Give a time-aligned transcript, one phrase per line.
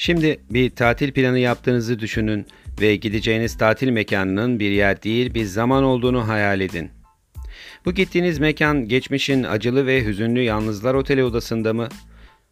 [0.00, 2.46] Şimdi bir tatil planı yaptığınızı düşünün
[2.80, 6.90] ve gideceğiniz tatil mekanının bir yer değil bir zaman olduğunu hayal edin.
[7.84, 11.88] Bu gittiğiniz mekan geçmişin acılı ve hüzünlü yalnızlar oteli odasında mı?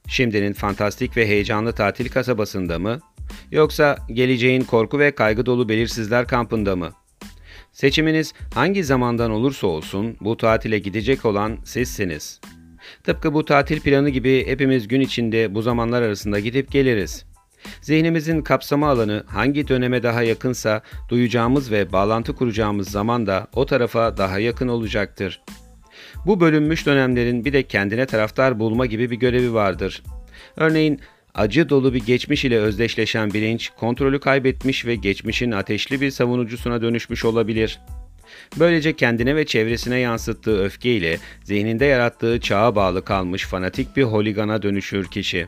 [0.08, 3.00] Şimdinin fantastik ve heyecanlı tatil kasabasında mı?
[3.50, 6.90] Yoksa geleceğin korku ve kaygı dolu belirsizler kampında mı?
[7.72, 12.40] Seçiminiz hangi zamandan olursa olsun bu tatile gidecek olan sizsiniz.
[13.04, 17.24] Tıpkı bu tatil planı gibi hepimiz gün içinde bu zamanlar arasında gidip geliriz.
[17.80, 24.16] Zihnimizin kapsama alanı hangi döneme daha yakınsa duyacağımız ve bağlantı kuracağımız zaman da o tarafa
[24.16, 25.40] daha yakın olacaktır.
[26.26, 30.02] Bu bölünmüş dönemlerin bir de kendine taraftar bulma gibi bir görevi vardır.
[30.56, 31.00] Örneğin
[31.34, 37.24] acı dolu bir geçmiş ile özdeşleşen bilinç kontrolü kaybetmiş ve geçmişin ateşli bir savunucusuna dönüşmüş
[37.24, 37.80] olabilir.
[38.58, 45.06] Böylece kendine ve çevresine yansıttığı öfkeyle zihninde yarattığı çağa bağlı kalmış fanatik bir holigana dönüşür
[45.06, 45.46] kişi.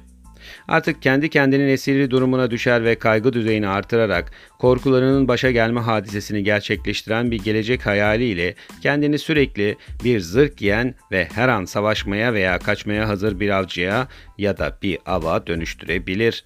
[0.68, 7.30] Artık kendi kendinin esiri durumuna düşer ve kaygı düzeyini artırarak korkularının başa gelme hadisesini gerçekleştiren
[7.30, 13.40] bir gelecek hayaliyle kendini sürekli bir zırh giyen ve her an savaşmaya veya kaçmaya hazır
[13.40, 14.08] bir avcıya
[14.38, 16.44] ya da bir ava dönüştürebilir.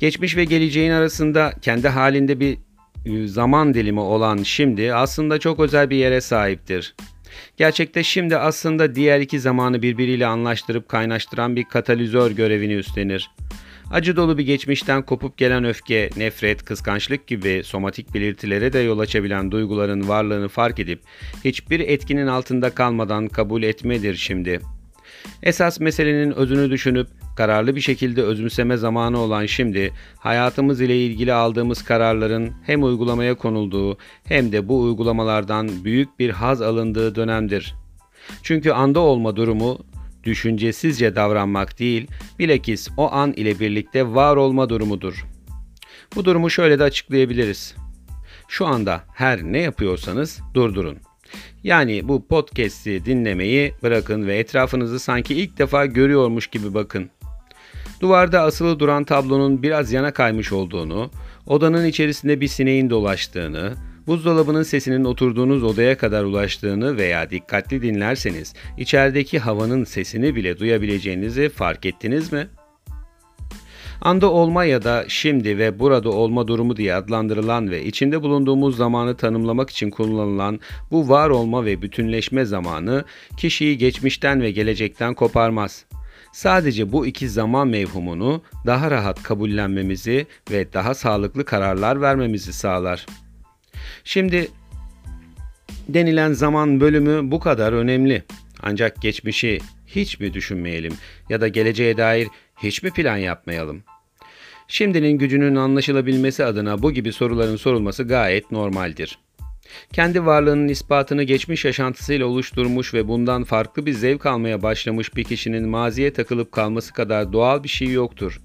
[0.00, 2.58] Geçmiş ve geleceğin arasında kendi halinde bir
[3.06, 6.94] e, zaman dilimi olan şimdi aslında çok özel bir yere sahiptir.
[7.56, 13.30] Gerçekte şimdi aslında diğer iki zamanı birbiriyle anlaştırıp kaynaştıran bir katalizör görevini üstlenir.
[13.92, 19.50] Acı dolu bir geçmişten kopup gelen öfke, nefret, kıskançlık gibi somatik belirtilere de yol açabilen
[19.50, 21.00] duyguların varlığını fark edip
[21.44, 24.60] hiçbir etkinin altında kalmadan kabul etmedir şimdi.
[25.42, 31.84] Esas meselenin özünü düşünüp kararlı bir şekilde özümseme zamanı olan şimdi hayatımız ile ilgili aldığımız
[31.84, 37.74] kararların hem uygulamaya konulduğu hem de bu uygulamalardan büyük bir haz alındığı dönemdir.
[38.42, 39.78] Çünkü anda olma durumu
[40.24, 42.06] düşüncesizce davranmak değil,
[42.38, 45.26] bilakis o an ile birlikte var olma durumudur.
[46.16, 47.74] Bu durumu şöyle de açıklayabiliriz.
[48.48, 50.98] Şu anda her ne yapıyorsanız durdurun.
[51.64, 57.10] Yani bu podcast'i dinlemeyi bırakın ve etrafınızı sanki ilk defa görüyormuş gibi bakın.
[58.02, 61.10] Duvarda asılı duran tablonun biraz yana kaymış olduğunu,
[61.46, 63.74] odanın içerisinde bir sineğin dolaştığını,
[64.06, 71.86] buzdolabının sesinin oturduğunuz odaya kadar ulaştığını veya dikkatli dinlerseniz içerideki havanın sesini bile duyabileceğinizi fark
[71.86, 72.48] ettiniz mi?
[74.00, 79.16] Anda olma ya da şimdi ve burada olma durumu diye adlandırılan ve içinde bulunduğumuz zamanı
[79.16, 83.04] tanımlamak için kullanılan bu var olma ve bütünleşme zamanı
[83.36, 85.84] kişiyi geçmişten ve gelecekten koparmaz.
[86.32, 93.06] Sadece bu iki zaman mevhumunu daha rahat kabullenmemizi ve daha sağlıklı kararlar vermemizi sağlar.
[94.04, 94.48] Şimdi
[95.88, 98.22] denilen zaman bölümü bu kadar önemli.
[98.62, 100.92] Ancak geçmişi hiç mi düşünmeyelim
[101.28, 102.28] ya da geleceğe dair
[102.62, 103.82] hiç mi plan yapmayalım?
[104.68, 109.18] Şimdinin gücünün anlaşılabilmesi adına bu gibi soruların sorulması gayet normaldir.
[109.92, 115.68] Kendi varlığının ispatını geçmiş yaşantısıyla oluşturmuş ve bundan farklı bir zevk almaya başlamış bir kişinin
[115.68, 118.40] maziye takılıp kalması kadar doğal bir şey yoktur.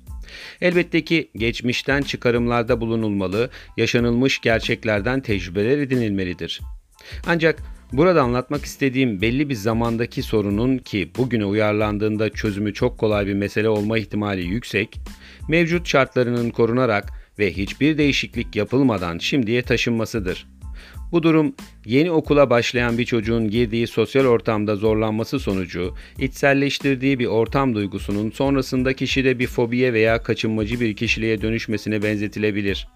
[0.61, 6.61] Elbette ki geçmişten çıkarımlarda bulunulmalı, yaşanılmış gerçeklerden tecrübeler edinilmelidir.
[7.27, 7.59] Ancak
[7.94, 13.69] burada anlatmak istediğim belli bir zamandaki sorunun ki bugüne uyarlandığında çözümü çok kolay bir mesele
[13.69, 15.00] olma ihtimali yüksek,
[15.50, 20.56] mevcut şartlarının korunarak ve hiçbir değişiklik yapılmadan şimdiye taşınmasıdır.
[21.12, 27.75] Bu durum yeni okula başlayan bir çocuğun girdiği sosyal ortamda zorlanması sonucu içselleştirdiği bir ortam
[27.75, 32.88] duygusunun sonrasında kişide bir fobiye veya kaçınmacı bir kişiliğe dönüşmesine benzetilebilir.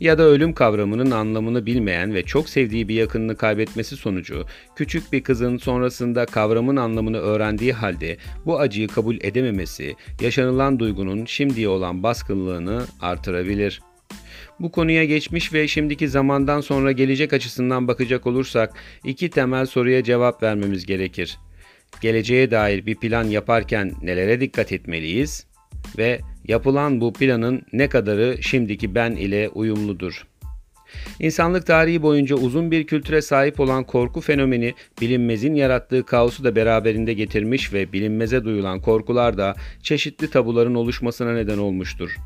[0.00, 4.44] Ya da ölüm kavramının anlamını bilmeyen ve çok sevdiği bir yakınını kaybetmesi sonucu
[4.76, 11.68] küçük bir kızın sonrasında kavramın anlamını öğrendiği halde bu acıyı kabul edememesi yaşanılan duygunun şimdiye
[11.68, 13.89] olan baskınlığını artırabilir.''
[14.60, 18.72] Bu konuya geçmiş ve şimdiki zamandan sonra gelecek açısından bakacak olursak
[19.04, 21.38] iki temel soruya cevap vermemiz gerekir.
[22.00, 25.46] Geleceğe dair bir plan yaparken nelere dikkat etmeliyiz
[25.98, 30.26] ve yapılan bu planın ne kadarı şimdiki ben ile uyumludur?
[31.20, 37.12] İnsanlık tarihi boyunca uzun bir kültüre sahip olan korku fenomeni bilinmezin yarattığı kaosu da beraberinde
[37.12, 42.16] getirmiş ve bilinmeze duyulan korkular da çeşitli tabuların oluşmasına neden olmuştur.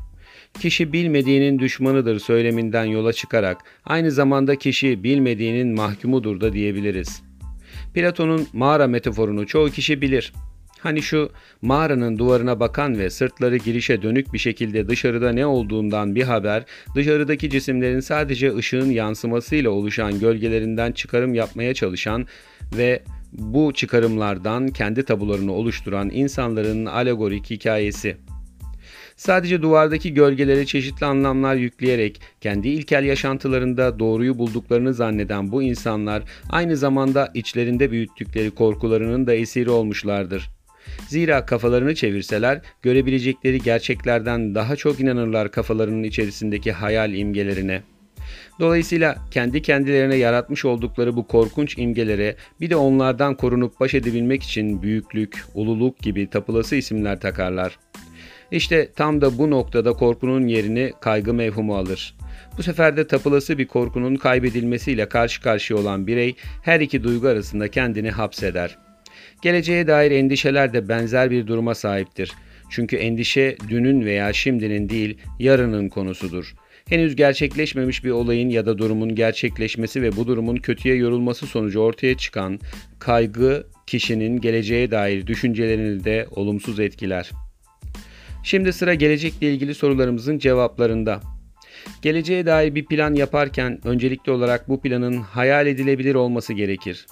[0.59, 7.21] Kişi bilmediğinin düşmanıdır söyleminden yola çıkarak aynı zamanda kişi bilmediğinin mahkumudur da diyebiliriz.
[7.93, 10.33] Platon'un mağara metaforunu çoğu kişi bilir.
[10.79, 11.29] Hani şu
[11.61, 16.63] mağaranın duvarına bakan ve sırtları girişe dönük bir şekilde dışarıda ne olduğundan bir haber,
[16.95, 22.27] dışarıdaki cisimlerin sadece ışığın yansımasıyla oluşan gölgelerinden çıkarım yapmaya çalışan
[22.77, 23.03] ve
[23.33, 28.17] bu çıkarımlardan kendi tabularını oluşturan insanların alegorik hikayesi.
[29.15, 36.77] Sadece duvardaki gölgelere çeşitli anlamlar yükleyerek kendi ilkel yaşantılarında doğruyu bulduklarını zanneden bu insanlar aynı
[36.77, 40.49] zamanda içlerinde büyüttükleri korkularının da esiri olmuşlardır.
[41.07, 47.81] Zira kafalarını çevirseler görebilecekleri gerçeklerden daha çok inanırlar kafalarının içerisindeki hayal imgelerine.
[48.59, 54.81] Dolayısıyla kendi kendilerine yaratmış oldukları bu korkunç imgelere bir de onlardan korunup baş edebilmek için
[54.81, 57.79] büyüklük, ululuk gibi tapılası isimler takarlar.
[58.51, 62.15] İşte tam da bu noktada korkunun yerini kaygı mevhumu alır.
[62.57, 67.67] Bu sefer de tapılası bir korkunun kaybedilmesiyle karşı karşıya olan birey her iki duygu arasında
[67.67, 68.77] kendini hapseder.
[69.41, 72.31] Geleceğe dair endişeler de benzer bir duruma sahiptir.
[72.69, 76.55] Çünkü endişe dünün veya şimdinin değil, yarının konusudur.
[76.89, 82.17] Henüz gerçekleşmemiş bir olayın ya da durumun gerçekleşmesi ve bu durumun kötüye yorulması sonucu ortaya
[82.17, 82.59] çıkan
[82.99, 87.31] kaygı kişinin geleceğe dair düşüncelerini de olumsuz etkiler.
[88.45, 91.21] Şimdi sıra gelecekle ilgili sorularımızın cevaplarında.
[92.01, 97.05] Geleceğe dair bir plan yaparken öncelikli olarak bu planın hayal edilebilir olması gerekir.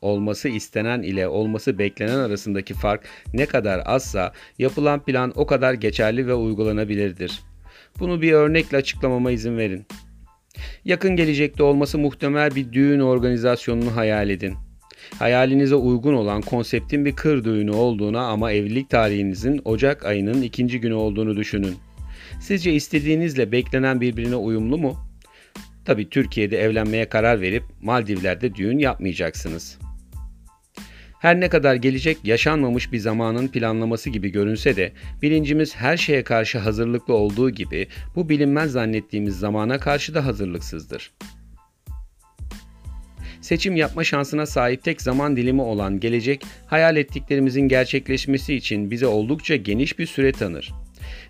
[0.00, 3.04] Olması istenen ile olması beklenen arasındaki fark
[3.34, 7.40] ne kadar azsa yapılan plan o kadar geçerli ve uygulanabilirdir.
[7.98, 9.86] Bunu bir örnekle açıklamama izin verin.
[10.84, 14.54] Yakın gelecekte olması muhtemel bir düğün organizasyonunu hayal edin.
[15.18, 20.94] Hayalinize uygun olan konseptin bir kır düğünü olduğuna ama evlilik tarihinizin Ocak ayının ikinci günü
[20.94, 21.76] olduğunu düşünün.
[22.40, 24.96] Sizce istediğinizle beklenen birbirine uyumlu mu?
[25.84, 29.78] Tabi Türkiye'de evlenmeye karar verip Maldivler'de düğün yapmayacaksınız.
[31.24, 34.92] Her ne kadar gelecek yaşanmamış bir zamanın planlaması gibi görünse de
[35.22, 41.12] bilincimiz her şeye karşı hazırlıklı olduğu gibi bu bilinmez zannettiğimiz zamana karşı da hazırlıksızdır.
[43.44, 49.56] Seçim yapma şansına sahip tek zaman dilimi olan gelecek, hayal ettiklerimizin gerçekleşmesi için bize oldukça
[49.56, 50.72] geniş bir süre tanır.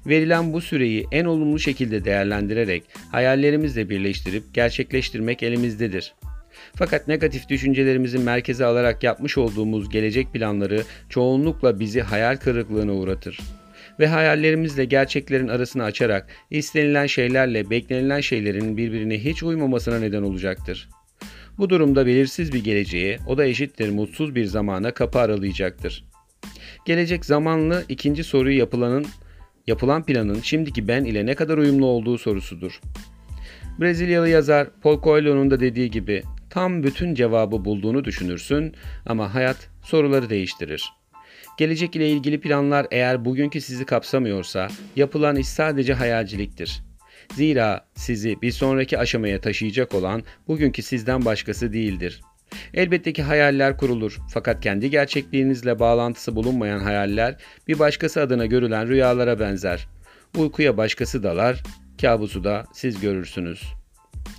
[0.06, 6.14] Verilen bu süreyi en olumlu şekilde değerlendirerek hayallerimizle birleştirip gerçekleştirmek elimizdedir.
[6.74, 13.40] Fakat negatif düşüncelerimizi merkeze alarak yapmış olduğumuz gelecek planları çoğunlukla bizi hayal kırıklığına uğratır.
[14.00, 20.88] Ve hayallerimizle gerçeklerin arasını açarak istenilen şeylerle beklenilen şeylerin birbirine hiç uymamasına neden olacaktır.
[21.58, 26.04] Bu durumda belirsiz bir geleceğe, o da eşittir mutsuz bir zamana kapı aralayacaktır.
[26.84, 29.06] Gelecek zamanlı ikinci soruyu yapılanın
[29.66, 32.80] yapılan planın şimdiki ben ile ne kadar uyumlu olduğu sorusudur.
[33.80, 38.74] Brezilyalı yazar Paul Coelho'nun da dediği gibi tam bütün cevabı bulduğunu düşünürsün
[39.06, 40.92] ama hayat soruları değiştirir.
[41.58, 46.82] Gelecek ile ilgili planlar eğer bugünkü sizi kapsamıyorsa yapılan iş sadece hayalciliktir.
[47.32, 52.20] Zira sizi bir sonraki aşamaya taşıyacak olan bugünkü sizden başkası değildir.
[52.74, 57.36] Elbette ki hayaller kurulur fakat kendi gerçekliğinizle bağlantısı bulunmayan hayaller
[57.68, 59.88] bir başkası adına görülen rüyalara benzer.
[60.36, 61.62] Uykuya başkası dalar,
[62.00, 63.62] kabusu da siz görürsünüz.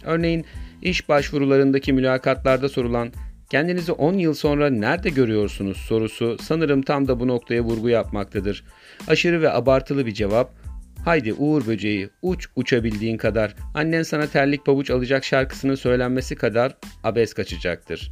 [0.03, 0.45] Örneğin
[0.81, 3.11] iş başvurularındaki mülakatlarda sorulan
[3.49, 8.63] kendinizi 10 yıl sonra nerede görüyorsunuz sorusu sanırım tam da bu noktaya vurgu yapmaktadır.
[9.07, 10.64] Aşırı ve abartılı bir cevap
[11.05, 17.33] Haydi Uğur böceği uç uçabildiğin kadar annen sana terlik pabuç alacak şarkısının söylenmesi kadar abes
[17.33, 18.11] kaçacaktır.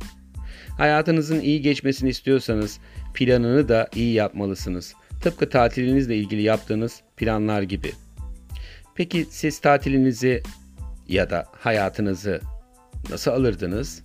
[0.77, 2.79] Hayatınızın iyi geçmesini istiyorsanız
[3.13, 4.93] planını da iyi yapmalısınız.
[5.21, 7.91] Tıpkı tatilinizle ilgili yaptığınız planlar gibi.
[8.95, 10.43] Peki siz tatilinizi
[11.07, 12.41] ya da hayatınızı
[13.09, 14.03] nasıl alırdınız?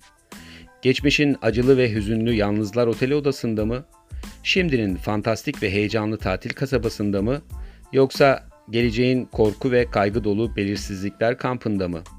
[0.81, 3.85] Geçmişin acılı ve hüzünlü yalnızlar oteli odasında mı?
[4.43, 7.41] Şimdinin fantastik ve heyecanlı tatil kasabasında mı?
[7.93, 12.18] Yoksa geleceğin korku ve kaygı dolu belirsizlikler kampında mı?''